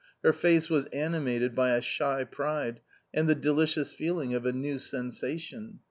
[0.23, 2.79] Her face was animated by a shy pride
[3.13, 5.79] and the delicious feeling of a new sensation.